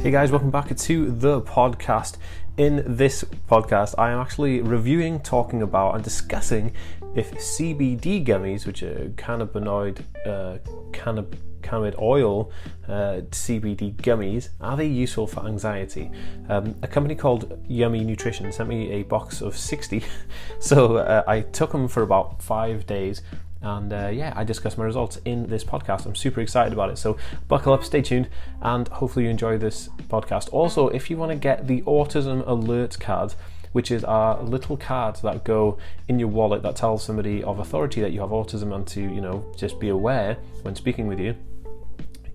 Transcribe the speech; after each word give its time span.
Hey 0.00 0.12
guys, 0.12 0.30
welcome 0.30 0.52
back 0.52 0.74
to 0.74 1.10
the 1.10 1.42
podcast. 1.42 2.18
In 2.56 2.84
this 2.86 3.24
podcast, 3.50 3.96
I 3.98 4.12
am 4.12 4.20
actually 4.20 4.60
reviewing, 4.60 5.18
talking 5.18 5.60
about, 5.60 5.96
and 5.96 6.04
discussing 6.04 6.72
if 7.16 7.32
CBD 7.32 8.24
gummies, 8.24 8.64
which 8.64 8.84
are 8.84 9.12
cannabinoid, 9.16 9.98
uh, 10.24 10.58
cannab- 10.92 11.36
cannabinoid 11.62 12.00
oil 12.00 12.52
uh, 12.86 13.22
CBD 13.32 13.96
gummies, 13.96 14.50
are 14.60 14.76
they 14.76 14.86
useful 14.86 15.26
for 15.26 15.44
anxiety? 15.44 16.12
Um, 16.48 16.76
a 16.82 16.86
company 16.86 17.16
called 17.16 17.60
Yummy 17.66 18.04
Nutrition 18.04 18.52
sent 18.52 18.68
me 18.68 18.92
a 18.92 19.02
box 19.02 19.40
of 19.42 19.58
60, 19.58 20.04
so 20.60 20.98
uh, 20.98 21.24
I 21.26 21.40
took 21.40 21.72
them 21.72 21.88
for 21.88 22.04
about 22.04 22.40
five 22.40 22.86
days 22.86 23.22
and 23.60 23.92
uh, 23.92 24.08
yeah, 24.08 24.32
I 24.36 24.44
discuss 24.44 24.78
my 24.78 24.84
results 24.84 25.18
in 25.24 25.46
this 25.48 25.64
podcast. 25.64 26.06
I'm 26.06 26.14
super 26.14 26.40
excited 26.40 26.72
about 26.72 26.90
it. 26.90 26.98
So 26.98 27.16
buckle 27.48 27.72
up, 27.72 27.84
stay 27.84 28.02
tuned, 28.02 28.28
and 28.62 28.86
hopefully 28.88 29.24
you 29.24 29.30
enjoy 29.30 29.58
this 29.58 29.88
podcast. 30.08 30.48
Also, 30.52 30.88
if 30.88 31.10
you 31.10 31.16
want 31.16 31.32
to 31.32 31.36
get 31.36 31.66
the 31.66 31.82
Autism 31.82 32.46
Alert 32.46 32.98
card, 33.00 33.34
which 33.72 33.90
is 33.90 34.04
our 34.04 34.42
little 34.42 34.76
cards 34.76 35.20
that 35.22 35.44
go 35.44 35.78
in 36.08 36.18
your 36.18 36.28
wallet 36.28 36.62
that 36.62 36.76
tells 36.76 37.04
somebody 37.04 37.42
of 37.42 37.58
authority 37.58 38.00
that 38.00 38.12
you 38.12 38.20
have 38.20 38.30
autism 38.30 38.74
and 38.74 38.86
to, 38.86 39.00
you 39.00 39.20
know, 39.20 39.44
just 39.56 39.78
be 39.78 39.88
aware 39.88 40.38
when 40.62 40.74
speaking 40.74 41.06
with 41.06 41.20
you, 41.20 41.34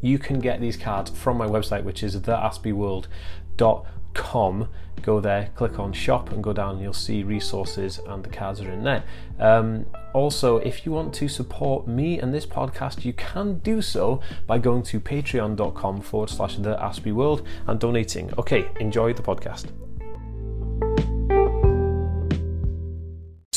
you 0.02 0.20
can 0.20 0.40
get 0.40 0.62
these 0.62 0.78
cards 0.78 1.10
from 1.10 1.38
my 1.38 1.48
website, 1.48 1.84
which 1.84 2.04
is 2.04 2.16
theaspieworld.com 2.16 3.86
com. 4.14 4.68
Go 5.02 5.20
there, 5.20 5.50
click 5.56 5.80
on 5.80 5.92
shop, 5.92 6.32
and 6.32 6.42
go 6.42 6.54
down, 6.54 6.80
you'll 6.80 6.94
see 6.94 7.24
resources, 7.24 8.00
and 8.08 8.24
the 8.24 8.30
cards 8.30 8.62
are 8.62 8.72
in 8.72 8.84
there. 8.84 9.04
Um, 9.40 9.86
also, 10.14 10.58
if 10.58 10.86
you 10.86 10.92
want 10.92 11.14
to 11.16 11.28
support 11.28 11.88
me 11.88 12.20
and 12.20 12.34
this 12.34 12.46
podcast, 12.46 13.04
you 13.04 13.14
can 13.14 13.60
do 13.60 13.82
so 13.82 14.22
by 14.48 14.60
going 14.60 14.84
to 14.84 15.00
patreon.com 15.00 16.02
forward 16.02 16.30
slash 16.30 16.56
the 16.58 16.76
Aspie 16.76 17.14
World 17.14 17.46
and 17.68 17.80
donating. 17.80 18.32
Okay, 18.38 18.70
enjoy 18.80 19.14
the 19.14 19.24
podcast. 19.24 19.72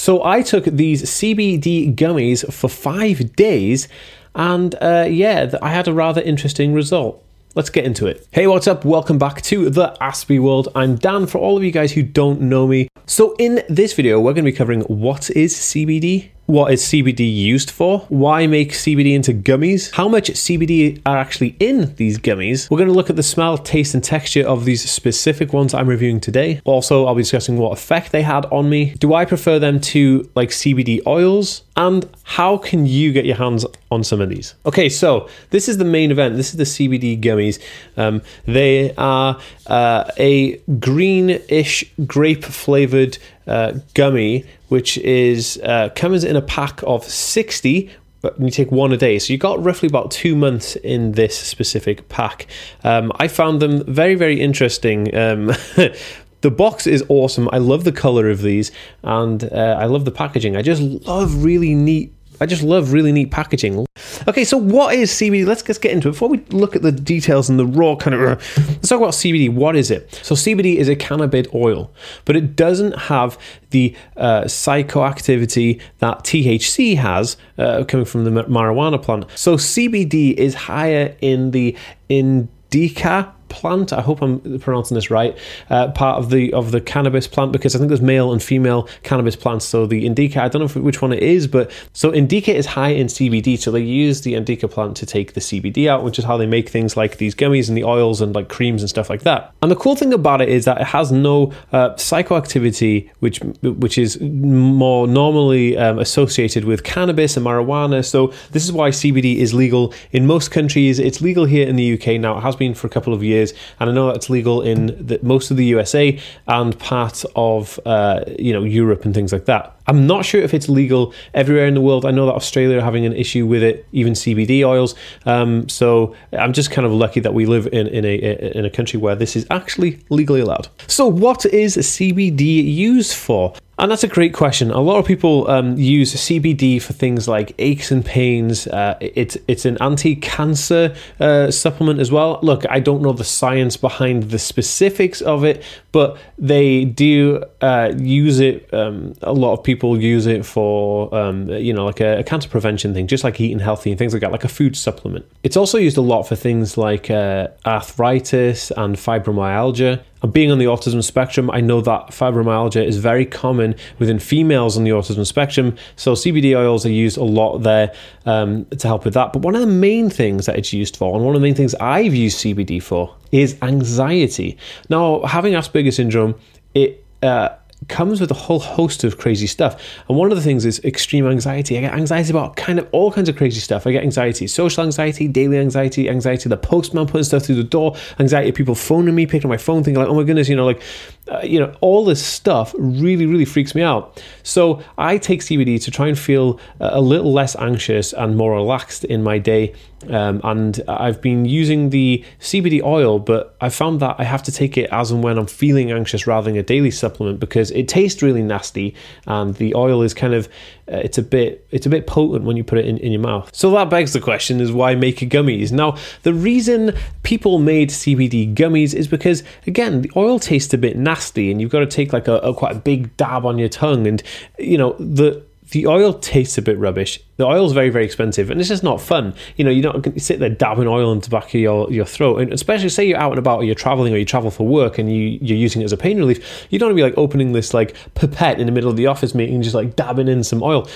So 0.06 0.22
I 0.22 0.42
took 0.42 0.66
these 0.66 1.03
CBD 1.03 1.94
gummies 1.97 2.53
for 2.53 2.69
five 2.69 3.34
days, 3.34 3.88
and 4.36 4.75
uh, 4.81 5.06
yeah, 5.09 5.53
I 5.61 5.70
had 5.70 5.88
a 5.88 5.92
rather 5.92 6.22
interesting 6.22 6.72
result. 6.72 7.25
Let's 7.57 7.71
get 7.71 7.87
into 7.87 8.07
it. 8.07 8.29
Hey, 8.33 8.47
what's 8.47 8.69
up? 8.69 8.85
Welcome 8.85 9.17
back 9.17 9.41
to 9.41 9.71
the 9.71 9.97
Aspie 9.99 10.39
World. 10.39 10.69
I'm 10.75 10.97
Dan 10.97 11.27
for 11.27 11.39
all 11.39 11.57
of 11.57 11.65
you 11.65 11.71
guys 11.71 11.91
who 11.91 12.03
don't 12.03 12.43
know 12.43 12.67
me. 12.67 12.89
So, 13.07 13.35
in 13.39 13.62
this 13.71 13.95
video, 13.95 14.21
we're 14.21 14.35
going 14.35 14.45
to 14.45 14.51
be 14.51 14.57
covering 14.57 14.83
what 14.83 15.31
is 15.31 15.55
CBD, 15.55 16.29
what 16.45 16.71
is 16.71 16.83
CBD 16.83 17.34
used 17.34 17.71
for? 17.71 18.01
Why 18.11 18.47
make 18.47 18.73
CBD 18.73 19.15
into 19.15 19.33
gummies? 19.33 19.91
How 19.93 20.07
much 20.07 20.31
CBD 20.31 21.01
are 21.07 21.17
actually 21.17 21.57
in 21.59 21.95
these 21.95 22.19
gummies? 22.19 22.71
We're 22.71 22.77
going 22.77 22.91
to 22.91 22.95
look 22.95 23.09
at 23.09 23.17
the 23.17 23.23
smell, 23.23 23.57
taste, 23.57 23.95
and 23.95 24.05
texture 24.05 24.47
of 24.47 24.67
these 24.67 24.89
specific 24.89 25.55
ones 25.55 25.73
I'm 25.73 25.89
reviewing 25.89 26.21
today. 26.21 26.61
Also, 26.65 27.07
I'll 27.07 27.15
be 27.15 27.23
discussing 27.23 27.57
what 27.57 27.73
effect 27.73 28.12
they 28.12 28.23
had 28.23 28.45
on 28.47 28.69
me. 28.69 28.95
Do 28.99 29.15
I 29.15 29.25
prefer 29.25 29.59
them 29.59 29.81
to 29.81 30.31
like 30.34 30.51
CBD 30.51 31.01
oils? 31.07 31.62
And 31.77 32.08
how 32.24 32.56
can 32.56 32.86
you 32.86 33.12
get 33.12 33.27
your 33.27 33.36
hands 33.36 33.66
on 33.91 34.02
some 34.02 34.20
of 34.20 34.30
these? 34.30 34.55
Okay, 34.64 34.88
so 34.88 35.28
this 35.50 35.69
is 35.69 35.77
the 35.77 35.84
main 35.84 36.10
event. 36.10 36.36
This 36.36 36.50
is 36.50 36.56
the 36.56 36.64
CBD 36.64 37.20
gummies. 37.20 37.62
Um, 37.98 38.22
they 38.46 38.94
are 38.94 39.38
uh, 39.66 40.10
a 40.16 40.56
greenish 40.80 41.84
grape 42.06 42.44
flavored 42.44 43.19
uh, 43.47 43.74
gummy, 43.94 44.47
which 44.69 44.97
is 44.98 45.60
uh, 45.62 45.91
comes 45.94 46.24
in 46.24 46.36
a 46.36 46.42
pack 46.42 46.82
of 46.84 47.04
60 47.04 47.91
but 48.22 48.41
you 48.41 48.50
take 48.50 48.72
one 48.72 48.92
a 48.92 48.97
day. 48.97 49.20
So 49.20 49.32
you 49.32 49.38
got 49.38 49.62
roughly 49.62 49.86
about 49.86 50.10
two 50.10 50.34
months 50.34 50.74
in 50.77 51.12
this 51.12 51.38
specific 51.38 52.08
pack. 52.08 52.48
Um, 52.82 53.12
I 53.20 53.28
found 53.28 53.60
them 53.60 53.84
very, 53.84 54.16
very 54.16 54.41
interesting. 54.41 55.14
Um, 55.14 55.52
the 56.41 56.51
box 56.51 56.87
is 56.87 57.05
awesome. 57.09 57.49
I 57.53 57.59
love 57.59 57.84
the 57.84 57.93
color 57.93 58.31
of 58.31 58.43
these, 58.43 58.71
and 59.03 59.44
uh, 59.44 59.77
I 59.78 59.87
love 59.87 60.05
the 60.05 60.10
packaging. 60.10 60.56
I 60.56 60.62
just 60.62 60.83
love 60.83 61.44
really 61.44 61.75
neat. 61.75 62.12
I 62.41 62.47
just 62.47 62.62
love 62.62 62.93
really 62.93 63.12
neat 63.12 63.31
packaging. 63.31 63.87
Okay, 64.28 64.44
so 64.44 64.59
what 64.59 64.94
is 64.94 65.10
CBD? 65.10 65.47
Let's 65.47 65.62
just 65.62 65.81
get 65.81 65.93
into 65.93 66.09
it. 66.09 66.12
Before 66.12 66.28
we 66.28 66.38
look 66.50 66.77
at 66.77 66.83
the 66.83 66.93
details 66.93 67.49
and 67.49 67.59
the 67.59 67.66
raw 67.66 67.97
kind 67.97 68.15
of, 68.15 68.21
let's 68.21 68.88
talk 68.88 68.99
about 68.99 69.12
CBD. 69.12 69.53
What 69.53 69.77
is 69.77 69.91
it? 69.91 70.21
So 70.22 70.34
CBD 70.34 70.77
is 70.77 70.88
a 70.88 70.97
cannabis 70.97 71.47
oil, 71.55 71.91
but 72.25 72.37
it 72.37 72.56
doesn't 72.56 72.99
have 72.99 73.39
the 73.71 73.94
uh, 74.16 74.43
psychoactivity 74.43 75.81
that 75.99 76.25
THC 76.25 76.97
has 76.97 77.37
uh, 77.56 77.84
coming 77.84 78.05
from 78.05 78.25
the 78.25 78.31
marijuana 78.31 79.03
plant. 79.03 79.27
So 79.34 79.56
CBD 79.56 80.34
is 80.34 80.55
higher 80.55 81.16
in 81.21 81.53
the 81.53 81.77
indica 82.09 83.33
plant. 83.49 83.93
I 83.93 84.01
hope 84.01 84.23
I'm 84.23 84.59
pronouncing 84.61 84.95
this 84.95 85.11
right. 85.11 85.37
Uh, 85.71 85.91
part 85.93 86.19
of 86.19 86.31
the 86.31 86.53
of 86.53 86.73
the 86.73 86.81
cannabis 86.81 87.27
plant 87.27 87.53
because 87.53 87.75
I 87.75 87.79
think 87.79 87.89
there's 87.89 88.03
male 88.03 88.33
and 88.33 88.43
female 88.43 88.89
cannabis 89.03 89.37
plants. 89.37 89.65
So 89.65 89.87
the 89.87 90.07
indica, 90.07 90.43
I 90.43 90.49
don't 90.49 90.62
know 90.62 90.83
which 90.83 91.03
one 91.03 91.12
it 91.12 91.23
is, 91.23 91.47
but 91.47 91.71
so 91.93 92.12
indica 92.12 92.55
is 92.55 92.67
high 92.67 92.91
in 92.91 93.07
CBD. 93.07 93.59
So 93.59 93.71
they 93.71 93.81
use 93.81 94.23
the 94.23 94.34
indica 94.34 94.69
plant 94.69 94.97
to 94.99 95.07
take 95.07 95.34
the 95.34 95.41
CBD 95.41 95.89
out, 95.89 96.05
which 96.05 96.19
is 96.19 96.25
how 96.25 96.37
they 96.37 96.47
make 96.47 96.69
things 96.69 96.97
like 96.97 97.19
these 97.19 97.34
gummies 97.34 97.69
and 97.69 97.77
the 97.77 97.84
oils 97.84 98.21
and 98.21 98.34
like 98.34 98.49
creams 98.49 98.83
and 98.83 98.89
stuff 98.89 99.11
like 99.11 99.23
that. 99.23 99.53
And 99.63 99.71
the 99.71 99.77
cool 99.77 99.97
thing 99.97 100.13
about 100.13 100.41
it 100.41 100.49
is 100.49 100.65
that 100.65 100.81
it 100.81 100.87
has 100.89 101.13
no 101.13 101.53
uh, 101.73 101.91
psychoactivity, 101.91 103.11
which 103.21 103.41
which 103.63 103.99
is 103.99 104.21
more 104.21 105.07
normally 105.07 105.77
um, 105.77 105.99
associated 105.99 106.65
with 106.65 106.84
cannabis 106.84 107.37
and 107.37 107.47
marijuana. 107.47 108.05
So 108.05 108.33
this 108.53 108.65
is 108.65 108.73
why 108.73 108.91
CBD 108.91 109.37
is 109.37 109.55
legal 109.55 109.95
in 110.13 110.27
most 110.27 110.51
countries. 110.51 110.99
It's 110.99 111.21
legal 111.21 111.45
here 111.45 111.67
in 111.67 111.77
the 111.77 111.95
UK 111.95 112.21
now. 112.21 112.39
It 112.39 112.43
has 112.43 112.57
been 112.57 112.75
for 112.75 112.87
a 112.87 112.91
couple 112.91 113.13
of 113.15 113.23
years 113.23 113.46
years, 113.53 113.59
and 113.81 113.91
I 113.91 113.93
know 113.93 114.11
it's 114.11 114.31
legal 114.31 114.62
in 114.62 114.87
the, 115.07 115.19
most 115.23 115.51
of 115.51 115.57
the 115.57 115.65
USA 115.67 116.19
and 116.47 116.79
part 116.79 117.25
of 117.34 117.81
uh, 117.87 118.25
you 118.39 118.53
know 118.53 118.65
Europe 118.65 119.05
and 119.05 119.15
things 119.15 119.33
like 119.33 119.47
that. 119.47 119.73
I'm 119.89 120.07
not 120.07 120.25
sure 120.25 120.43
if 120.43 120.53
it's 120.53 120.69
legal 120.69 121.15
everywhere 121.33 121.67
in 121.67 121.75
the 121.75 121.81
world. 121.81 122.05
I 122.05 122.11
know 122.11 122.27
that 122.27 122.34
Australia 122.34 122.79
are 122.79 122.83
having 122.83 123.07
an 123.07 123.12
issue 123.12 123.47
with 123.47 123.62
it, 123.62 123.87
even 123.93 124.15
CBD 124.15 124.65
oils. 124.65 124.95
Um, 125.27 125.69
so 125.69 126.15
I'm 126.33 126.53
just 126.53 126.71
kind 126.73 126.84
of 126.84 126.93
lucky 126.93 127.21
that 127.21 127.34
we 127.34 127.47
live 127.47 127.69
in, 127.73 127.87
in 127.87 128.05
a 128.05 128.15
in 128.59 128.65
a 128.65 128.71
country 128.71 128.99
where 128.99 129.15
this 129.15 129.37
is 129.37 129.47
actually 129.51 130.01
legally 130.11 130.41
allowed. 130.41 130.69
So 130.89 131.07
what 131.07 131.47
is 131.47 131.77
CBD 131.77 132.75
used 132.75 133.15
for? 133.15 133.55
And 133.78 133.91
that's 133.91 134.04
a 134.04 134.09
great 134.09 134.32
question. 134.32 134.70
A 134.70 134.81
lot 134.81 134.98
of 134.98 135.04
people 135.04 135.50
um, 135.50 135.76
use 135.76 136.14
CBD 136.14 136.81
for 136.81 136.94
things 136.94 137.28
like 137.28 137.54
aches 137.59 137.91
and 137.91 138.03
pains. 138.03 138.66
Uh, 138.66 138.97
it's 139.00 139.37
it's 139.48 139.66
an 139.66 139.76
anti-cancer 139.82 140.97
uh, 141.20 141.50
supplement 141.50 142.00
as 142.00 142.10
well. 142.10 142.38
Look, 142.42 142.65
I 142.70 142.81
don't 142.81 143.03
know 143.03 143.12
the 143.12 143.25
science 143.25 143.76
behind 143.76 144.31
the 144.31 144.38
specifics 144.38 145.20
of 145.20 145.44
it, 145.44 145.62
but 145.92 146.16
they 146.38 146.86
do 146.86 147.44
uh, 147.60 147.92
use 147.98 148.41
it. 148.41 148.72
Um, 148.72 149.15
a 149.20 149.34
lot 149.34 149.53
of 149.53 149.62
people 149.62 150.00
use 150.00 150.25
it 150.25 150.47
for 150.47 151.15
um, 151.15 151.50
you 151.50 151.75
know 151.75 151.84
like 151.84 152.00
a, 152.00 152.20
a, 152.20 152.25
cancer 152.25 152.48
prevention 152.48 152.94
thing, 152.94 153.06
just 153.06 153.25
like 153.25 153.38
eating 153.42 153.59
healthy 153.59 153.91
and 153.91 153.98
things 153.98 154.15
like 154.15 154.22
that, 154.22 154.32
like 154.32 154.44
a 154.44 154.48
food 154.48 154.75
supplement. 154.75 155.26
It's 155.42 155.56
also 155.56 155.76
used 155.76 155.98
a 155.98 156.03
lot 156.03 156.22
for 156.22 156.34
things 156.34 156.78
like 156.78 157.10
uh, 157.10 157.48
arthritis 157.66 158.70
and 158.70 158.97
fibromyalgia. 158.97 160.03
Being 160.32 160.50
on 160.50 160.59
the 160.59 160.64
autism 160.66 161.03
spectrum, 161.03 161.50
I 161.50 161.60
know 161.60 161.81
that 161.81 162.09
fibromyalgia 162.09 162.84
is 162.84 162.98
very 162.98 163.26
common 163.26 163.75
within 163.98 164.19
females 164.19 164.76
on 164.76 164.84
the 164.84 164.91
autism 164.91 165.26
spectrum. 165.26 165.76
So 165.97 166.12
CBD 166.12 166.56
oils 166.56 166.87
are 166.87 166.91
used 166.91 167.16
a 167.16 167.25
lot 167.25 167.59
there 167.59 167.92
um, 168.25 168.65
to 168.66 168.86
help 168.86 169.04
with 169.04 169.15
that. 169.15 169.32
But 169.32 169.42
one 169.42 169.54
of 169.54 169.60
the 169.60 169.66
main 169.66 170.10
things 170.10 170.47
that 170.47 170.59
it's 170.59 170.72
used 170.72 170.97
for, 170.97 171.15
and 171.15 171.25
one 171.25 171.34
of 171.34 171.41
the 171.41 171.47
main 171.47 171.54
things 171.54 171.75
I've 171.76 172.15
used 172.15 172.38
CBD 172.38 172.82
for, 172.82 173.15
is 173.32 173.56
anxiety. 173.62 174.56
Now, 174.88 175.22
having 175.22 175.54
Asperger's 175.54 175.97
syndrome, 175.97 176.34
it 176.75 177.04
uh, 177.22 177.50
comes 177.88 178.20
with 178.20 178.30
a 178.30 178.34
whole 178.34 178.58
host 178.58 179.04
of 179.04 179.19
crazy 179.19 179.47
stuff. 179.47 179.80
And 180.08 180.16
one 180.16 180.30
of 180.30 180.36
the 180.36 180.42
things 180.42 180.64
is 180.64 180.80
extreme 180.84 181.26
anxiety. 181.26 181.78
I 181.78 181.82
get 181.82 181.94
anxiety 181.94 182.30
about 182.30 182.56
kind 182.56 182.78
of 182.78 182.88
all 182.92 183.12
kinds 183.12 183.28
of 183.28 183.36
crazy 183.36 183.60
stuff. 183.60 183.86
I 183.86 183.92
get 183.92 184.02
anxiety, 184.02 184.47
social 184.47 184.84
anxiety, 184.84 185.28
daily 185.28 185.59
anxiety, 185.59 186.09
anxiety 186.09 186.48
the 186.48 186.56
postman 186.56 187.06
putting 187.06 187.24
stuff 187.24 187.44
through 187.44 187.56
the 187.56 187.65
door, 187.65 187.97
anxiety 188.18 188.53
people 188.53 188.74
phoning 188.74 189.15
me, 189.15 189.27
picking 189.27 189.48
up 189.48 189.50
my 189.50 189.56
phone, 189.56 189.83
thinking 189.84 190.00
like, 190.00 190.09
oh 190.09 190.15
my 190.15 190.24
goodness, 190.24 190.48
you 190.48 190.56
know, 190.56 190.66
like, 190.66 190.83
uh, 191.28 191.41
you 191.42 191.59
know, 191.59 191.74
all 191.80 192.04
this 192.04 192.24
stuff 192.24 192.74
really, 192.78 193.27
really 193.27 193.44
freaks 193.44 193.74
me 193.74 193.83
out. 193.83 194.22
So 194.42 194.82
I 194.97 195.18
take 195.18 195.41
CBD 195.41 195.82
to 195.84 195.91
try 195.91 196.09
and 196.09 196.18
feel 196.18 196.60
a 196.80 197.00
little 197.00 197.32
less 197.32 197.56
anxious 197.56 198.12
and 198.12 198.36
more 198.36 198.53
relaxed 198.53 199.04
in 199.04 199.22
my 199.22 199.39
day. 199.39 199.74
Um, 200.09 200.41
and 200.44 200.80
I've 200.86 201.21
been 201.21 201.44
using 201.47 201.91
the 201.91 202.24
CBD 202.41 202.82
oil, 202.82 203.18
but 203.18 203.56
I 203.60 203.71
found 203.71 204.00
that 204.00 204.16
I 204.18 204.24
have 204.24 204.42
to 204.44 204.53
take 204.53 204.77
it 204.77 204.89
as 204.92 205.10
and 205.10 205.22
when 205.24 205.39
I'm 205.39 205.47
feeling 205.47 205.91
anxious 205.91 206.27
rather 206.27 206.50
than 206.50 206.59
a 206.59 206.62
daily 206.62 206.91
supplement 206.91 207.41
because 207.41 207.71
it 207.77 207.89
tastes 207.89 208.23
really 208.23 208.43
nasty 208.43 208.95
and 209.27 209.55
the 209.57 209.75
oil 209.75 210.03
is 210.03 210.15
kind 210.15 210.34
of 210.34 210.47
uh, 210.91 210.97
it's 210.97 211.19
a 211.19 211.23
bit 211.23 211.67
it's 211.71 211.87
a 211.87 211.89
bit 211.89 212.07
potent 212.07 212.45
when 212.45 212.57
you 212.57 212.65
put 212.65 212.78
it 212.78 212.87
in, 212.87 212.99
in 212.99 213.13
your 213.13 213.21
mouth. 213.21 213.51
So 213.55 213.71
that 213.73 213.91
begs 213.91 214.13
the 214.13 214.21
question 214.21 214.61
is 214.61 214.73
why 214.73 214.95
make 214.95 215.19
gummies? 215.19 215.73
Now 215.73 215.97
the 216.23 216.33
reason 216.33 216.97
people 217.23 217.59
made 217.59 217.91
CBD 217.91 218.55
gummies 218.55 218.95
is 218.95 219.09
because 219.09 219.43
again 219.67 220.03
the 220.03 220.13
oil 220.17 220.39
tastes 220.39 220.73
a 220.75 220.78
bit 220.78 220.97
nasty 220.97 221.51
and 221.51 221.61
you've 221.61 221.71
got 221.71 221.81
to 221.81 221.87
take 221.87 222.13
like 222.13 222.28
a, 222.28 222.37
a 222.39 222.55
quite 222.55 222.73
a 222.77 222.78
big 222.78 223.17
dab 223.17 223.45
on 223.45 223.59
your 223.59 223.69
tongue 223.69 224.07
and 224.07 224.23
you 224.59 224.78
know 224.78 224.93
the 224.99 225.43
the 225.71 225.86
oil 225.86 226.13
tastes 226.13 226.57
a 226.59 226.63
bit 226.63 226.78
rubbish. 226.78 227.21
The 227.39 227.45
oil's 227.45 227.72
very, 227.72 227.91
very 227.91 228.04
expensive, 228.04 228.51
and 228.51 228.60
it's 228.60 228.68
just 228.68 228.84
not 228.84 229.01
fun. 229.01 229.34
You 229.57 229.65
know, 229.65 229.71
you 229.71 229.83
don't 229.83 230.01
gonna 230.03 230.21
sit 230.21 230.39
there 230.39 230.48
dabbing 230.48 230.86
oil 230.86 231.13
into 231.13 231.28
the 231.28 231.36
back 231.36 231.48
of 231.48 231.60
your, 231.60 231.91
your 231.91 232.04
throat, 232.04 232.41
and 232.41 232.53
especially 232.53 232.89
say 232.89 233.07
you're 233.07 233.18
out 233.18 233.33
and 233.33 233.39
about, 233.39 233.59
or 233.59 233.65
you're 233.65 233.74
traveling, 233.74 234.15
or 234.15 234.16
you 234.16 234.24
travel 234.24 234.51
for 234.51 234.66
work, 234.66 234.98
and 234.98 235.13
you 235.13 235.39
you're 235.42 235.59
using 235.59 235.83
it 235.83 235.84
as 235.84 235.92
a 235.92 235.97
pain 235.97 236.18
relief. 236.18 236.66
You 236.71 236.78
don't 236.78 236.89
want 236.89 236.98
to 236.98 237.03
be 237.03 237.09
like 237.10 237.18
opening 237.18 237.53
this 237.53 237.74
like 237.74 237.97
pipette 238.15 238.60
in 238.60 238.66
the 238.66 238.72
middle 238.72 238.91
of 238.91 238.97
the 238.97 239.07
office 239.07 239.34
meeting, 239.34 239.57
and 239.57 239.65
just 239.65 239.74
like 239.74 239.97
dabbing 239.97 240.28
in 240.28 240.45
some 240.45 240.63
oil. 240.63 240.89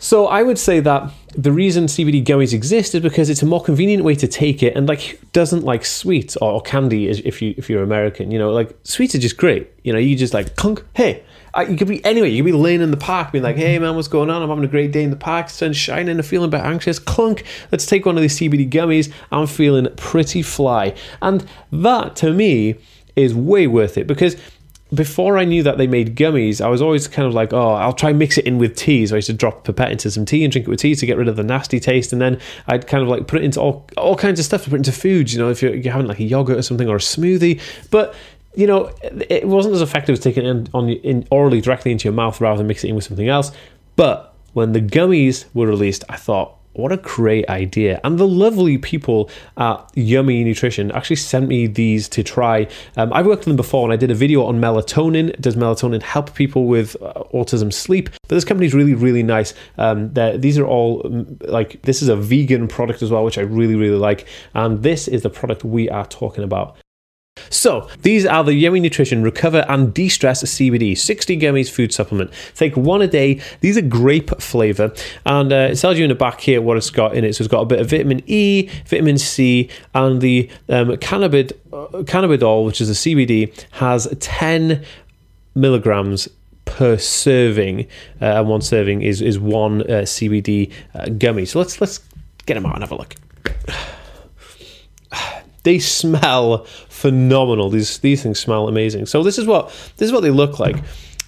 So 0.00 0.26
I 0.26 0.42
would 0.42 0.58
say 0.58 0.80
that 0.80 1.10
the 1.34 1.50
reason 1.50 1.86
CBD 1.86 2.22
gummies 2.22 2.52
exist 2.52 2.94
is 2.94 3.00
because 3.00 3.30
it's 3.30 3.40
a 3.40 3.46
more 3.46 3.62
convenient 3.62 4.04
way 4.04 4.14
to 4.16 4.28
take 4.28 4.62
it, 4.62 4.76
and 4.76 4.88
like 4.88 5.00
who 5.00 5.26
doesn't 5.32 5.64
like 5.64 5.84
sweets 5.84 6.36
or, 6.36 6.52
or 6.52 6.60
candy 6.60 7.08
if 7.08 7.40
you 7.40 7.54
if 7.56 7.70
you're 7.70 7.82
American, 7.82 8.30
you 8.30 8.38
know, 8.38 8.50
like 8.50 8.76
sweets 8.82 9.14
are 9.14 9.18
just 9.18 9.36
great. 9.36 9.70
You 9.82 9.92
know, 9.92 9.98
you 9.98 10.16
just 10.16 10.34
like 10.34 10.56
clunk, 10.56 10.84
hey. 10.94 11.22
You 11.68 11.76
could 11.76 11.88
be 11.88 12.04
anyway. 12.04 12.30
You 12.30 12.42
could 12.42 12.50
be 12.50 12.52
laying 12.52 12.80
in 12.80 12.90
the 12.90 12.96
park, 12.96 13.32
being 13.32 13.44
like, 13.44 13.56
"Hey 13.56 13.78
man, 13.78 13.94
what's 13.94 14.08
going 14.08 14.30
on? 14.30 14.42
I'm 14.42 14.48
having 14.48 14.64
a 14.64 14.68
great 14.68 14.92
day 14.92 15.02
in 15.02 15.10
the 15.10 15.16
park. 15.16 15.50
Sun's 15.50 15.76
shining. 15.76 16.16
I'm 16.16 16.22
feeling 16.22 16.48
a 16.48 16.50
bit 16.50 16.62
anxious. 16.62 16.98
Clunk. 16.98 17.44
Let's 17.70 17.86
take 17.86 18.06
one 18.06 18.16
of 18.16 18.22
these 18.22 18.38
CBD 18.38 18.68
gummies. 18.68 19.12
I'm 19.30 19.46
feeling 19.46 19.88
pretty 19.96 20.42
fly." 20.42 20.94
And 21.22 21.46
that 21.70 22.16
to 22.16 22.32
me 22.32 22.76
is 23.16 23.34
way 23.34 23.66
worth 23.66 23.96
it 23.96 24.06
because 24.06 24.36
before 24.94 25.38
I 25.38 25.44
knew 25.44 25.62
that 25.62 25.78
they 25.78 25.86
made 25.86 26.16
gummies, 26.16 26.60
I 26.60 26.68
was 26.68 26.80
always 26.80 27.08
kind 27.08 27.26
of 27.26 27.34
like, 27.34 27.52
oh, 27.52 27.72
I'll 27.72 27.92
try 27.92 28.12
mix 28.12 28.38
it 28.38 28.46
in 28.46 28.58
with 28.58 28.76
tea. 28.76 29.06
So 29.06 29.14
I 29.14 29.18
used 29.18 29.26
to 29.26 29.32
drop 29.32 29.64
pipette 29.64 29.90
into 29.90 30.10
some 30.10 30.24
tea 30.24 30.44
and 30.44 30.52
drink 30.52 30.66
it 30.68 30.70
with 30.70 30.80
tea 30.80 30.94
to 30.94 31.06
get 31.06 31.16
rid 31.16 31.28
of 31.28 31.36
the 31.36 31.42
nasty 31.42 31.80
taste. 31.80 32.12
And 32.12 32.20
then 32.20 32.38
I'd 32.66 32.86
kind 32.86 33.02
of 33.02 33.08
like 33.08 33.26
put 33.26 33.40
it 33.40 33.44
into 33.44 33.60
all, 33.60 33.86
all 33.96 34.16
kinds 34.16 34.38
of 34.38 34.46
stuff 34.46 34.64
to 34.64 34.70
put 34.70 34.76
into 34.76 34.92
foods, 34.92 35.32
you 35.32 35.40
know, 35.40 35.50
if 35.50 35.62
you're, 35.62 35.74
you're 35.74 35.92
having 35.92 36.06
like 36.06 36.20
a 36.20 36.24
yogurt 36.24 36.58
or 36.58 36.62
something 36.62 36.88
or 36.88 36.96
a 36.96 37.00
smoothie. 37.00 37.60
But 37.90 38.14
you 38.56 38.66
know, 38.66 38.92
it 39.02 39.46
wasn't 39.46 39.74
as 39.74 39.82
effective 39.82 40.14
as 40.14 40.20
taking 40.20 40.44
it 40.44 40.68
on 40.74 40.88
in 40.88 41.26
orally 41.30 41.60
directly 41.60 41.92
into 41.92 42.04
your 42.04 42.14
mouth 42.14 42.40
rather 42.40 42.58
than 42.58 42.66
mixing 42.66 42.88
it 42.88 42.90
in 42.90 42.96
with 42.96 43.04
something 43.04 43.28
else. 43.28 43.52
But 43.96 44.34
when 44.52 44.72
the 44.72 44.80
gummies 44.80 45.46
were 45.54 45.66
released, 45.66 46.04
I 46.08 46.16
thought, 46.16 46.58
what 46.74 46.90
a 46.90 46.96
great 46.96 47.48
idea. 47.48 48.00
And 48.02 48.18
the 48.18 48.26
lovely 48.26 48.78
people 48.78 49.30
at 49.56 49.88
Yummy 49.94 50.42
Nutrition 50.42 50.90
actually 50.90 51.16
sent 51.16 51.48
me 51.48 51.68
these 51.68 52.08
to 52.10 52.24
try. 52.24 52.66
Um, 52.96 53.12
I've 53.12 53.26
worked 53.26 53.40
with 53.40 53.46
them 53.46 53.56
before 53.56 53.84
and 53.84 53.92
I 53.92 53.96
did 53.96 54.10
a 54.10 54.14
video 54.14 54.44
on 54.44 54.60
melatonin. 54.60 55.40
Does 55.40 55.54
melatonin 55.54 56.02
help 56.02 56.34
people 56.34 56.66
with 56.66 56.96
uh, 57.00 57.12
autism 57.32 57.72
sleep? 57.72 58.10
But 58.28 58.34
this 58.34 58.44
company 58.44 58.66
is 58.66 58.74
really, 58.74 58.94
really 58.94 59.22
nice. 59.22 59.54
Um, 59.78 60.12
these 60.14 60.58
are 60.58 60.66
all 60.66 61.02
mm, 61.04 61.48
like, 61.48 61.80
this 61.82 62.02
is 62.02 62.08
a 62.08 62.16
vegan 62.16 62.66
product 62.66 63.02
as 63.02 63.10
well, 63.10 63.24
which 63.24 63.38
I 63.38 63.42
really, 63.42 63.76
really 63.76 63.98
like. 63.98 64.26
And 64.54 64.82
this 64.82 65.06
is 65.06 65.22
the 65.22 65.30
product 65.30 65.64
we 65.64 65.88
are 65.88 66.06
talking 66.06 66.42
about. 66.42 66.76
So, 67.50 67.88
these 68.02 68.26
are 68.26 68.44
the 68.44 68.54
Yummy 68.54 68.80
Nutrition 68.80 69.22
Recover 69.22 69.64
and 69.68 69.94
De-Stress 69.94 70.44
CBD 70.44 70.96
60 70.96 71.38
gummies 71.38 71.70
food 71.70 71.92
supplement. 71.92 72.30
Take 72.54 72.76
one 72.76 73.02
a 73.02 73.06
day. 73.06 73.40
These 73.60 73.76
are 73.76 73.82
grape 73.82 74.30
flavor, 74.40 74.92
and 75.26 75.52
uh, 75.52 75.68
it 75.70 75.76
tells 75.76 75.98
you 75.98 76.04
in 76.04 76.10
the 76.10 76.14
back 76.14 76.40
here 76.40 76.60
what 76.60 76.76
it's 76.76 76.90
got 76.90 77.16
in 77.16 77.24
it. 77.24 77.34
So, 77.34 77.42
it's 77.42 77.50
got 77.50 77.60
a 77.60 77.64
bit 77.64 77.80
of 77.80 77.88
vitamin 77.88 78.22
E, 78.26 78.68
vitamin 78.86 79.18
C, 79.18 79.68
and 79.94 80.20
the 80.20 80.50
um, 80.68 80.96
cannabid, 80.98 81.52
uh, 81.72 81.86
cannabidiol, 82.02 82.66
which 82.66 82.80
is 82.80 82.90
a 82.90 82.92
CBD, 82.92 83.52
has 83.72 84.14
10 84.20 84.84
milligrams 85.54 86.28
per 86.64 86.96
serving, 86.98 87.86
uh, 88.20 88.40
and 88.40 88.48
one 88.48 88.62
serving 88.62 89.02
is 89.02 89.22
is 89.22 89.38
one 89.38 89.82
uh, 89.82 90.02
CBD 90.04 90.72
uh, 90.94 91.06
gummy. 91.18 91.46
So 91.46 91.58
let's 91.58 91.80
let's 91.80 92.00
get 92.46 92.54
them 92.54 92.66
out 92.66 92.74
and 92.74 92.82
have 92.82 92.92
a 92.92 92.96
look. 92.96 93.14
They 95.64 95.78
smell 95.78 96.64
phenomenal. 96.88 97.68
These 97.68 97.98
these 97.98 98.22
things 98.22 98.38
smell 98.38 98.68
amazing. 98.68 99.06
So 99.06 99.22
this 99.22 99.38
is 99.38 99.46
what 99.46 99.68
this 99.96 100.06
is 100.06 100.12
what 100.12 100.22
they 100.22 100.30
look 100.30 100.58
like. 100.58 100.76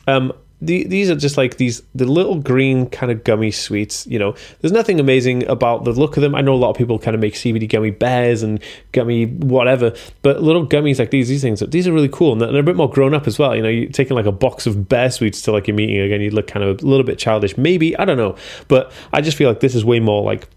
Um, 0.06 0.32
the, 0.60 0.84
these 0.86 1.10
are 1.10 1.16
just 1.16 1.36
like 1.36 1.58
these 1.58 1.82
the 1.94 2.06
little 2.06 2.36
green 2.36 2.88
kind 2.88 3.12
of 3.12 3.24
gummy 3.24 3.50
sweets. 3.50 4.06
You 4.06 4.18
know, 4.18 4.34
there's 4.60 4.72
nothing 4.72 4.98
amazing 4.98 5.46
about 5.48 5.84
the 5.84 5.92
look 5.92 6.16
of 6.16 6.22
them. 6.22 6.34
I 6.34 6.40
know 6.40 6.54
a 6.54 6.56
lot 6.56 6.70
of 6.70 6.76
people 6.76 6.98
kind 6.98 7.14
of 7.14 7.20
make 7.20 7.34
CBD 7.34 7.68
gummy 7.68 7.90
bears 7.90 8.42
and 8.42 8.62
gummy 8.92 9.26
whatever, 9.26 9.94
but 10.22 10.42
little 10.42 10.66
gummies 10.66 10.98
like 10.98 11.10
these, 11.10 11.28
these 11.28 11.42
things, 11.42 11.60
these 11.60 11.86
are 11.86 11.92
really 11.92 12.08
cool 12.08 12.32
and 12.32 12.40
they're 12.40 12.56
a 12.56 12.62
bit 12.62 12.76
more 12.76 12.88
grown 12.88 13.12
up 13.12 13.26
as 13.26 13.38
well. 13.38 13.54
You 13.54 13.62
know, 13.62 13.68
you're 13.68 13.90
taking 13.90 14.16
like 14.16 14.26
a 14.26 14.32
box 14.32 14.66
of 14.66 14.88
bear 14.88 15.10
sweets 15.10 15.42
to 15.42 15.52
like 15.52 15.68
a 15.68 15.72
meeting 15.72 15.98
again, 15.98 16.22
you'd 16.22 16.32
look 16.32 16.46
kind 16.46 16.64
of 16.64 16.82
a 16.82 16.86
little 16.86 17.04
bit 17.04 17.18
childish, 17.18 17.58
maybe 17.58 17.96
I 17.98 18.06
don't 18.06 18.16
know, 18.16 18.36
but 18.68 18.92
I 19.12 19.20
just 19.20 19.36
feel 19.36 19.50
like 19.50 19.60
this 19.60 19.74
is 19.74 19.84
way 19.84 20.00
more 20.00 20.22
like 20.22 20.48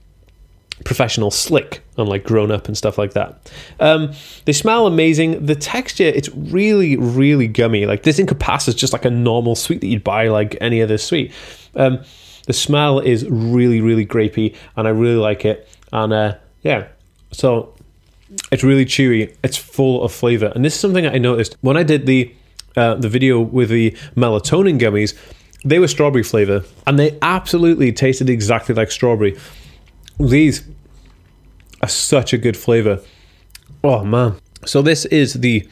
professional 0.86 1.32
slick 1.32 1.82
and 1.98 2.08
like 2.08 2.24
grown 2.24 2.52
up 2.52 2.68
and 2.68 2.78
stuff 2.78 2.98
like 2.98 3.14
that. 3.14 3.52
Um, 3.80 4.14
they 4.46 4.54
smell 4.54 4.88
amazing. 4.88 5.46
The 5.46 5.56
texture, 5.56 6.06
it's 6.06 6.30
really, 6.30 6.98
really 6.98 7.48
gummy. 7.48 7.86
Like 7.86 8.04
this 8.04 8.20
Incapacit 8.20 8.70
is 8.70 8.76
just 8.76 8.94
like 8.94 9.06
a 9.06 9.10
normal 9.10 9.56
sweet 9.56 9.82
that 9.82 9.88
you'd 9.88 10.04
buy 10.04 10.28
like 10.28 10.58
any 10.62 10.82
other 10.82 10.98
sweet. 10.98 11.34
Um, 11.76 12.04
the 12.48 12.54
smell 12.54 13.00
is 13.00 13.28
really, 13.30 13.82
really 13.82 14.06
grapey 14.06 14.56
and 14.76 14.88
I 14.88 14.92
really 14.92 15.18
like 15.18 15.46
it. 15.46 15.68
And 15.92 16.14
uh, 16.14 16.36
yeah, 16.62 16.88
so 17.32 17.76
it's 18.52 18.64
really 18.64 18.86
chewy. 18.86 19.36
It's 19.44 19.58
full 19.58 20.04
of 20.04 20.12
flavor. 20.12 20.52
And 20.56 20.64
this 20.64 20.74
is 20.76 20.80
something 20.80 21.06
I 21.06 21.18
noticed 21.18 21.58
when 21.62 21.78
I 21.78 21.84
did 21.84 22.06
the 22.06 22.34
uh, 22.76 22.96
the 22.96 23.10
video 23.10 23.40
with 23.40 23.70
the 23.70 23.92
melatonin 24.16 24.80
gummies. 24.80 25.18
They 25.66 25.80
were 25.80 25.88
strawberry 25.90 26.24
flavor 26.24 26.64
and 26.88 26.98
they 26.98 27.18
absolutely 27.22 27.92
tasted 27.92 28.30
exactly 28.30 28.74
like 28.74 28.92
strawberry. 28.92 29.38
These 30.20 30.68
are 31.82 31.88
such 31.88 32.34
a 32.34 32.38
good 32.38 32.58
flavor. 32.58 33.00
Oh 33.84 34.04
man. 34.04 34.36
So 34.66 34.82
this 34.82 35.06
is 35.06 35.36
the 35.36 35.68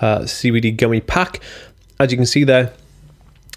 uh, 0.00 0.20
CBD 0.20 0.76
gummy 0.76 1.00
pack. 1.00 1.40
As 1.98 2.10
you 2.10 2.16
can 2.16 2.26
see 2.26 2.44
there, 2.44 2.72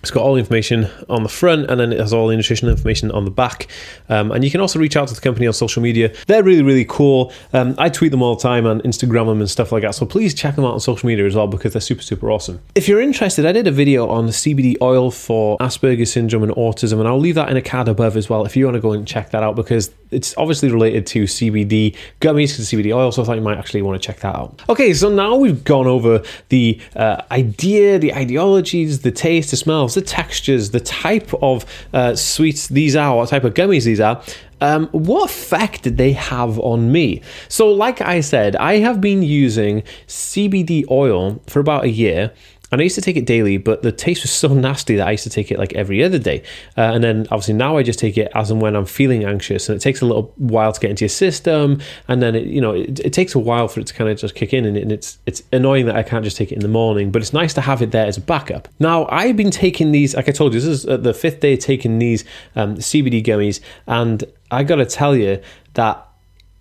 it's 0.03 0.11
got 0.11 0.21
all 0.21 0.33
the 0.33 0.39
information 0.39 0.89
on 1.07 1.23
the 1.23 1.29
front 1.29 1.71
and 1.71 1.79
then 1.79 1.93
it 1.93 1.99
has 1.99 2.11
all 2.11 2.27
the 2.27 2.35
nutrition 2.35 2.67
information 2.67 3.09
on 3.11 3.23
the 3.23 3.31
back. 3.31 3.67
Um, 4.09 4.33
and 4.33 4.43
you 4.43 4.51
can 4.51 4.59
also 4.59 4.77
reach 4.77 4.97
out 4.97 5.07
to 5.07 5.13
the 5.13 5.21
company 5.21 5.47
on 5.47 5.53
social 5.53 5.81
media. 5.81 6.13
They're 6.27 6.43
really, 6.43 6.61
really 6.61 6.83
cool. 6.83 7.31
Um, 7.53 7.73
I 7.77 7.87
tweet 7.87 8.11
them 8.11 8.21
all 8.21 8.35
the 8.35 8.41
time 8.41 8.65
and 8.65 8.83
Instagram 8.83 9.27
them 9.27 9.39
and 9.39 9.49
stuff 9.49 9.71
like 9.71 9.83
that. 9.83 9.95
So 9.95 10.05
please 10.05 10.33
check 10.33 10.57
them 10.57 10.65
out 10.65 10.73
on 10.73 10.81
social 10.81 11.07
media 11.07 11.25
as 11.25 11.35
well 11.35 11.47
because 11.47 11.71
they're 11.71 11.81
super, 11.81 12.01
super 12.01 12.29
awesome. 12.29 12.59
If 12.75 12.89
you're 12.89 12.99
interested, 12.99 13.45
I 13.45 13.53
did 13.53 13.65
a 13.65 13.71
video 13.71 14.09
on 14.09 14.25
the 14.25 14.33
CBD 14.33 14.75
oil 14.81 15.09
for 15.09 15.57
Asperger's 15.59 16.11
syndrome 16.11 16.43
and 16.43 16.51
autism, 16.51 16.99
and 16.99 17.07
I'll 17.07 17.17
leave 17.17 17.35
that 17.35 17.49
in 17.49 17.55
a 17.55 17.61
card 17.61 17.87
above 17.87 18.17
as 18.17 18.29
well 18.29 18.45
if 18.45 18.57
you 18.57 18.65
want 18.65 18.75
to 18.75 18.81
go 18.81 18.91
and 18.91 19.07
check 19.07 19.29
that 19.29 19.41
out 19.41 19.55
because 19.55 19.89
it's 20.11 20.35
obviously 20.37 20.69
related 20.69 21.07
to 21.07 21.23
CBD 21.23 21.95
gummies 22.19 22.51
because 22.51 22.69
CBD 22.69 22.93
oil. 22.93 23.13
So 23.13 23.21
I 23.21 23.25
thought 23.25 23.37
you 23.37 23.41
might 23.41 23.57
actually 23.57 23.81
want 23.83 24.01
to 24.01 24.05
check 24.05 24.19
that 24.19 24.35
out. 24.35 24.61
Okay, 24.67 24.93
so 24.93 25.07
now 25.07 25.37
we've 25.37 25.63
gone 25.63 25.87
over 25.87 26.23
the 26.49 26.81
uh, 26.97 27.21
idea, 27.31 27.99
the 27.99 28.13
ideologies, 28.13 28.99
the 29.01 29.11
taste, 29.11 29.51
the 29.51 29.57
smells 29.57 29.92
the 29.95 30.01
textures, 30.01 30.71
the 30.71 30.79
type 30.79 31.31
of 31.41 31.65
uh, 31.93 32.15
sweets 32.15 32.67
these 32.67 32.95
are, 32.95 33.15
what 33.15 33.29
type 33.29 33.43
of 33.43 33.53
gummies 33.53 33.85
these 33.85 33.99
are, 33.99 34.23
um, 34.61 34.87
what 34.87 35.29
effect 35.29 35.83
did 35.83 35.97
they 35.97 36.13
have 36.13 36.57
on 36.59 36.91
me? 36.91 37.21
So, 37.49 37.69
like 37.69 37.99
I 37.99 38.21
said, 38.21 38.55
I 38.55 38.77
have 38.77 39.01
been 39.01 39.21
using 39.21 39.83
CBD 40.07 40.89
oil 40.89 41.41
for 41.47 41.59
about 41.59 41.83
a 41.83 41.89
year 41.89 42.31
and 42.73 42.81
I 42.81 42.85
used 42.85 42.95
to 42.95 43.01
take 43.01 43.17
it 43.17 43.27
daily, 43.27 43.57
but 43.57 43.83
the 43.83 43.91
taste 43.91 44.23
was 44.23 44.31
so 44.31 44.47
nasty 44.53 44.95
that 44.95 45.07
I 45.07 45.11
used 45.11 45.23
to 45.25 45.29
take 45.29 45.51
it 45.51 45.59
like 45.59 45.73
every 45.73 46.03
other 46.03 46.17
day. 46.17 46.41
Uh, 46.75 46.81
and 46.81 47.03
then 47.03 47.27
obviously 47.29 47.53
now 47.53 47.77
I 47.77 47.83
just 47.83 47.99
take 47.99 48.17
it 48.17 48.31
as 48.33 48.49
and 48.49 48.59
when 48.59 48.75
I'm 48.75 48.87
feeling 48.87 49.25
anxious, 49.25 49.69
and 49.69 49.75
it 49.75 49.79
takes 49.79 50.01
a 50.01 50.07
little 50.07 50.33
while 50.37 50.73
to 50.73 50.79
get 50.79 50.89
into 50.89 51.03
your 51.03 51.09
system, 51.09 51.79
and 52.07 52.19
then 52.19 52.33
it, 52.33 52.47
you 52.47 52.59
know 52.59 52.73
it, 52.73 52.99
it 52.99 53.13
takes 53.13 53.35
a 53.35 53.39
while 53.39 53.67
for 53.67 53.79
it 53.79 53.87
to 53.87 53.93
kind 53.93 54.09
of 54.09 54.17
just 54.17 54.33
kick 54.33 54.53
in, 54.53 54.65
and, 54.65 54.75
it, 54.75 54.81
and 54.81 54.91
it's 54.91 55.19
it's 55.27 55.43
annoying 55.53 55.85
that 55.85 55.95
I 55.95 56.01
can't 56.01 56.23
just 56.23 56.35
take 56.35 56.51
it 56.51 56.55
in 56.55 56.61
the 56.61 56.67
morning, 56.67 57.11
but 57.11 57.21
it's 57.21 57.31
nice 57.31 57.53
to 57.53 57.61
have 57.61 57.83
it 57.83 57.91
there 57.91 58.07
as 58.07 58.17
a 58.17 58.21
backup. 58.21 58.67
Now 58.79 59.07
I've 59.11 59.37
been 59.37 59.51
taking 59.51 59.91
these, 59.91 60.15
like 60.15 60.27
I 60.27 60.31
told 60.31 60.55
you, 60.55 60.59
this 60.59 60.67
is 60.67 60.87
uh, 60.87 60.97
the 60.97 61.13
fifth 61.13 61.41
day 61.41 61.55
taking 61.55 61.99
these 61.99 62.25
um, 62.55 62.77
CBD 62.77 63.23
gummies, 63.23 63.59
and 63.85 64.23
I 64.49 64.63
got 64.63 64.77
to 64.77 64.85
tell 64.87 65.15
you 65.15 65.41
that 65.75 66.07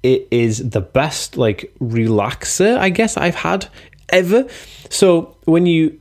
it 0.03 0.27
is 0.31 0.71
the 0.71 0.81
best 0.81 1.37
like 1.37 1.73
relaxer 1.81 2.77
I 2.77 2.89
guess 2.89 3.17
I've 3.17 3.37
had 3.37 3.69
ever. 4.13 4.47
So 4.91 5.37
when 5.45 5.67
you 5.67 5.99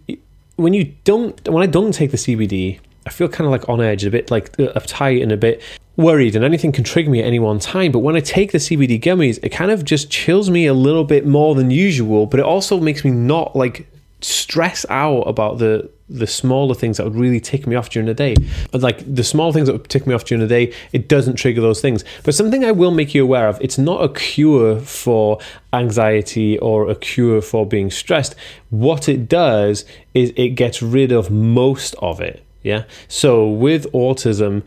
when 0.58 0.74
you 0.74 0.94
don't 1.04 1.48
when 1.50 1.64
I 1.64 1.66
don't 1.66 1.94
take 1.94 2.12
the 2.12 2.18
CBD, 2.18 2.80
I 3.06 3.10
feel 3.10 3.28
kind 3.28 3.46
of 3.46 3.52
like 3.52 3.68
on 3.68 3.82
edge, 3.82 4.06
a 4.06 4.12
bit 4.12 4.30
like 4.30 4.60
uh, 4.60 4.74
uptight 4.74 5.24
and 5.24 5.32
a 5.32 5.38
bit 5.38 5.62
worried, 5.98 6.36
and 6.36 6.46
anything 6.46 6.72
can 6.72 6.84
trigger 6.84 7.10
me 7.10 7.20
at 7.20 7.26
any 7.26 7.40
one 7.40 7.60
time. 7.60 7.92
But 7.92 8.00
when 8.00 8.16
I 8.16 8.20
take 8.20 8.52
the 8.52 8.58
CBD 8.60 9.02
gummies, 9.02 9.40
it 9.44 9.50
kind 9.50 9.72
of 9.72 9.84
just 9.84 10.12
chills 10.12 10.50
me 10.50 10.66
a 10.68 10.74
little 10.74 11.04
bit 11.04 11.26
more 11.26 11.56
than 11.56 11.72
usual. 11.72 12.26
But 12.26 12.40
it 12.40 12.46
also 12.46 12.80
makes 12.80 13.04
me 13.04 13.12
not 13.12 13.56
like 13.56 13.88
stress 14.22 14.86
out 14.90 15.22
about 15.24 15.58
the 15.58 15.90
the 16.12 16.28
smaller 16.28 16.76
things 16.76 16.98
that 16.98 17.06
would 17.06 17.16
really 17.16 17.40
tick 17.40 17.66
me 17.66 17.76
off 17.76 17.90
during 17.90 18.06
the 18.06 18.14
day. 18.14 18.36
Like 18.74 19.02
the 19.16 19.24
small 19.24 19.54
things 19.54 19.68
that 19.68 19.74
would 19.74 19.90
tick 19.90 20.06
me 20.06 20.14
off 20.14 20.26
during 20.26 20.42
the 20.42 20.48
day, 20.48 20.74
it 20.92 21.08
doesn't 21.08 21.36
trigger 21.36 21.62
those 21.62 21.80
things. 21.80 22.04
But 22.24 22.36
something 22.36 22.66
I 22.66 22.72
will 22.72 22.92
make 22.92 23.16
you 23.16 23.24
aware 23.24 23.48
of, 23.48 23.60
it's 23.62 23.78
not 23.78 24.04
a 24.04 24.10
cure 24.10 24.80
for 24.82 25.40
anxiety 25.72 26.60
or 26.60 26.90
a 26.90 26.96
cure 26.96 27.42
for 27.42 27.66
being 27.66 27.90
stressed. 27.90 28.36
What 28.70 29.08
it 29.08 29.30
does 29.30 29.86
is 30.14 30.34
it 30.36 30.50
gets 30.50 30.82
rid 30.82 31.14
of 31.14 31.32
most 31.32 31.96
of 32.00 32.20
it. 32.20 32.44
Yeah. 32.62 32.84
So 33.08 33.48
with 33.50 33.92
autism, 33.94 34.64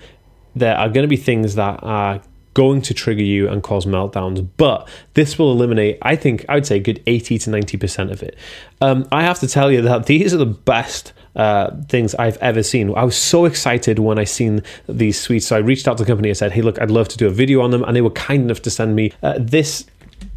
there 0.57 0.77
are 0.77 0.89
going 0.89 1.05
to 1.05 1.09
be 1.09 1.17
things 1.17 1.57
that 1.57 1.81
are 1.83 2.23
going 2.55 2.81
to 2.83 2.95
trigger 2.95 3.23
you 3.23 3.49
and 3.49 3.63
cause 3.63 3.85
meltdowns, 3.85 4.47
but 4.57 4.89
this 5.15 5.39
will 5.39 5.53
eliminate, 5.53 5.99
I 6.03 6.17
think, 6.17 6.45
I 6.49 6.55
would 6.55 6.67
say, 6.67 6.81
good 6.81 7.03
80 7.07 7.39
to 7.39 7.51
90% 7.51 8.11
of 8.11 8.23
it. 8.23 8.37
Um, 8.81 9.07
I 9.13 9.23
have 9.23 9.41
to 9.41 9.49
tell 9.49 9.71
you 9.71 9.83
that 9.83 10.07
these 10.07 10.33
are 10.33 10.39
the 10.39 10.47
best 10.47 11.13
uh, 11.37 11.71
things 11.89 12.15
I've 12.15 12.37
ever 12.39 12.63
seen. 12.63 12.95
I 12.97 13.05
was 13.05 13.17
so 13.17 13.45
excited 13.45 13.99
when 13.99 14.19
I 14.19 14.25
seen 14.25 14.63
these 14.89 15.21
sweets. 15.21 15.47
So 15.47 15.57
I 15.57 15.59
reached 15.59 15.89
out 15.89 15.99
to 15.99 16.05
the 16.05 16.07
company 16.07 16.29
and 16.29 16.39
said, 16.39 16.53
"Hey, 16.53 16.63
look, 16.63 16.81
I'd 16.81 16.93
love 16.93 17.09
to 17.09 17.17
do 17.17 17.27
a 17.27 17.31
video 17.31 17.61
on 17.61 17.73
them," 17.73 17.83
and 17.83 17.97
they 17.97 18.03
were 18.03 18.11
kind 18.11 18.45
enough 18.45 18.63
to 18.63 18.71
send 18.71 18.95
me 18.95 19.13
uh, 19.23 19.35
this 19.39 19.85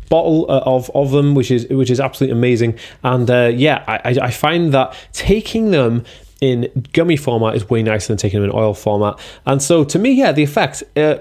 bottle 0.09 0.49
uh, 0.49 0.61
of 0.65 0.89
of 0.95 1.11
them, 1.11 1.35
which 1.35 1.51
is 1.51 1.67
which 1.67 1.91
is 1.91 1.99
absolutely 1.99 2.37
amazing. 2.37 2.79
And 3.03 3.29
uh, 3.29 3.51
yeah, 3.53 3.83
I, 3.87 4.17
I 4.21 4.31
find 4.31 4.73
that 4.73 4.95
taking 5.13 5.71
them 5.71 6.03
in 6.41 6.87
gummy 6.93 7.17
format 7.17 7.55
is 7.55 7.69
way 7.69 7.83
nicer 7.83 8.07
than 8.07 8.17
taking 8.17 8.41
them 8.41 8.49
in 8.49 8.55
oil 8.55 8.73
format. 8.73 9.19
And 9.45 9.61
so 9.61 9.83
to 9.85 9.99
me, 9.99 10.11
yeah, 10.11 10.31
the 10.31 10.43
effect. 10.43 10.83
Uh, 10.95 11.17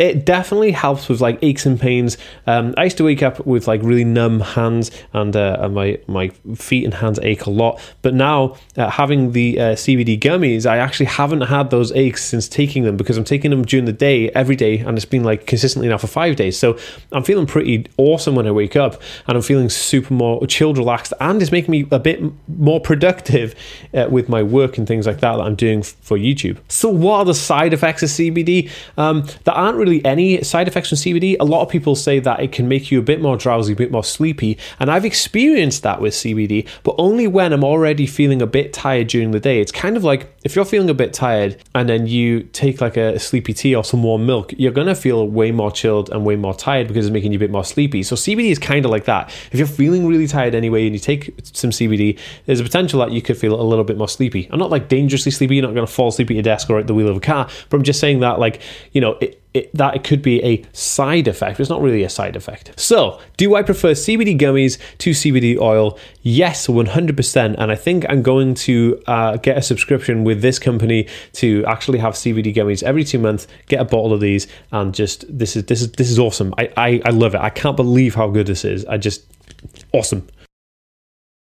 it 0.00 0.24
definitely 0.24 0.72
helps 0.72 1.10
with 1.10 1.20
like 1.20 1.38
aches 1.42 1.66
and 1.66 1.78
pains. 1.78 2.16
Um, 2.46 2.74
I 2.78 2.84
used 2.84 2.96
to 2.96 3.04
wake 3.04 3.22
up 3.22 3.46
with 3.46 3.68
like 3.68 3.82
really 3.82 4.02
numb 4.02 4.40
hands, 4.40 4.90
and, 5.12 5.36
uh, 5.36 5.58
and 5.60 5.74
my 5.74 5.98
my 6.06 6.30
feet 6.56 6.84
and 6.84 6.94
hands 6.94 7.20
ache 7.22 7.44
a 7.44 7.50
lot. 7.50 7.78
But 8.00 8.14
now 8.14 8.56
uh, 8.78 8.88
having 8.88 9.32
the 9.32 9.60
uh, 9.60 9.64
CBD 9.74 10.18
gummies, 10.18 10.64
I 10.64 10.78
actually 10.78 11.06
haven't 11.06 11.42
had 11.42 11.68
those 11.68 11.92
aches 11.92 12.24
since 12.24 12.48
taking 12.48 12.84
them 12.84 12.96
because 12.96 13.18
I'm 13.18 13.24
taking 13.24 13.50
them 13.50 13.62
during 13.62 13.84
the 13.84 13.92
day 13.92 14.30
every 14.30 14.56
day, 14.56 14.78
and 14.78 14.96
it's 14.96 15.04
been 15.04 15.22
like 15.22 15.46
consistently 15.46 15.88
now 15.90 15.98
for 15.98 16.06
five 16.06 16.34
days. 16.34 16.58
So 16.58 16.78
I'm 17.12 17.22
feeling 17.22 17.46
pretty 17.46 17.86
awesome 17.98 18.34
when 18.34 18.46
I 18.46 18.52
wake 18.52 18.76
up, 18.76 19.02
and 19.26 19.36
I'm 19.36 19.42
feeling 19.42 19.68
super 19.68 20.14
more 20.14 20.46
chilled, 20.46 20.78
relaxed, 20.78 21.12
and 21.20 21.42
it's 21.42 21.52
making 21.52 21.72
me 21.72 21.86
a 21.90 21.98
bit 21.98 22.22
more 22.48 22.80
productive 22.80 23.54
uh, 23.92 24.08
with 24.10 24.30
my 24.30 24.42
work 24.42 24.78
and 24.78 24.88
things 24.88 25.06
like 25.06 25.20
that 25.20 25.36
that 25.36 25.42
I'm 25.42 25.56
doing 25.56 25.82
for 25.82 26.16
YouTube. 26.16 26.56
So 26.68 26.88
what 26.88 27.18
are 27.18 27.24
the 27.26 27.34
side 27.34 27.74
effects 27.74 28.02
of 28.02 28.08
CBD? 28.08 28.70
Um, 28.96 29.26
that 29.44 29.52
aren't 29.52 29.76
really 29.76 29.89
really 29.90 30.04
any 30.04 30.42
side 30.42 30.68
effects 30.68 30.88
from 30.88 30.96
CBD. 30.96 31.36
A 31.40 31.44
lot 31.44 31.62
of 31.62 31.68
people 31.68 31.94
say 31.96 32.18
that 32.20 32.40
it 32.40 32.52
can 32.52 32.68
make 32.68 32.90
you 32.90 32.98
a 32.98 33.02
bit 33.02 33.20
more 33.20 33.36
drowsy, 33.36 33.72
a 33.72 33.76
bit 33.76 33.90
more 33.90 34.04
sleepy, 34.04 34.58
and 34.78 34.90
I've 34.90 35.04
experienced 35.04 35.82
that 35.82 36.00
with 36.00 36.14
CBD, 36.14 36.68
but 36.82 36.94
only 36.98 37.26
when 37.26 37.52
I'm 37.52 37.64
already 37.64 38.06
feeling 38.06 38.40
a 38.40 38.46
bit 38.46 38.72
tired 38.72 39.08
during 39.08 39.32
the 39.32 39.40
day. 39.40 39.60
It's 39.60 39.72
kind 39.72 39.96
of 39.96 40.04
like 40.04 40.32
if 40.44 40.56
you're 40.56 40.64
feeling 40.64 40.88
a 40.88 40.94
bit 40.94 41.12
tired 41.12 41.62
and 41.74 41.88
then 41.88 42.06
you 42.06 42.42
take 42.44 42.80
like 42.80 42.96
a 42.96 43.18
sleepy 43.18 43.52
tea 43.52 43.74
or 43.74 43.84
some 43.84 44.02
warm 44.02 44.26
milk, 44.26 44.52
you're 44.56 44.72
gonna 44.72 44.94
feel 44.94 45.26
way 45.26 45.50
more 45.50 45.70
chilled 45.70 46.10
and 46.10 46.24
way 46.24 46.36
more 46.36 46.54
tired 46.54 46.88
because 46.88 47.06
it's 47.06 47.12
making 47.12 47.32
you 47.32 47.36
a 47.36 47.40
bit 47.40 47.50
more 47.50 47.64
sleepy. 47.64 48.02
So 48.02 48.16
CBD 48.16 48.50
is 48.50 48.58
kind 48.58 48.84
of 48.84 48.90
like 48.90 49.04
that. 49.04 49.28
If 49.52 49.58
you're 49.58 49.66
feeling 49.66 50.06
really 50.06 50.26
tired 50.26 50.54
anyway 50.54 50.86
and 50.86 50.94
you 50.94 51.00
take 51.00 51.34
some 51.52 51.70
CBD, 51.70 52.18
there's 52.46 52.60
a 52.60 52.64
potential 52.64 53.00
that 53.00 53.12
you 53.12 53.22
could 53.22 53.36
feel 53.36 53.60
a 53.60 53.62
little 53.62 53.84
bit 53.84 53.98
more 53.98 54.08
sleepy. 54.08 54.48
I'm 54.50 54.58
not 54.58 54.70
like 54.70 54.88
dangerously 54.88 55.32
sleepy. 55.32 55.56
You're 55.56 55.66
not 55.66 55.74
gonna 55.74 55.86
fall 55.86 56.08
asleep 56.08 56.30
at 56.30 56.34
your 56.34 56.42
desk 56.42 56.70
or 56.70 56.78
at 56.78 56.86
the 56.86 56.94
wheel 56.94 57.08
of 57.08 57.16
a 57.16 57.20
car, 57.20 57.48
but 57.68 57.76
I'm 57.76 57.82
just 57.82 58.00
saying 58.00 58.20
that 58.20 58.38
like 58.38 58.62
you 58.92 59.00
know 59.00 59.18
it, 59.20 59.39
it, 59.52 59.74
that 59.74 59.96
it 59.96 60.04
could 60.04 60.22
be 60.22 60.42
a 60.44 60.64
side 60.72 61.26
effect. 61.26 61.58
It's 61.58 61.70
not 61.70 61.82
really 61.82 62.04
a 62.04 62.08
side 62.08 62.36
effect. 62.36 62.78
So, 62.78 63.20
do 63.36 63.56
I 63.56 63.62
prefer 63.62 63.92
CBD 63.92 64.38
gummies 64.38 64.78
to 64.98 65.10
CBD 65.10 65.58
oil? 65.58 65.98
Yes, 66.22 66.68
100%. 66.68 67.54
And 67.58 67.72
I 67.72 67.74
think 67.74 68.06
I'm 68.08 68.22
going 68.22 68.54
to 68.54 69.02
uh, 69.06 69.36
get 69.38 69.58
a 69.58 69.62
subscription 69.62 70.22
with 70.22 70.40
this 70.40 70.58
company 70.58 71.08
to 71.34 71.64
actually 71.66 71.98
have 71.98 72.14
CBD 72.14 72.54
gummies 72.54 72.82
every 72.82 73.02
two 73.02 73.18
months. 73.18 73.48
Get 73.66 73.80
a 73.80 73.84
bottle 73.84 74.12
of 74.12 74.20
these, 74.20 74.46
and 74.70 74.94
just 74.94 75.24
this 75.28 75.56
is 75.56 75.64
this 75.64 75.82
is 75.82 75.92
this 75.92 76.10
is 76.10 76.18
awesome. 76.18 76.54
I 76.56 76.72
I, 76.76 77.02
I 77.06 77.10
love 77.10 77.34
it. 77.34 77.40
I 77.40 77.50
can't 77.50 77.76
believe 77.76 78.14
how 78.14 78.28
good 78.28 78.46
this 78.46 78.64
is. 78.64 78.84
I 78.86 78.98
just 78.98 79.24
awesome. 79.92 80.26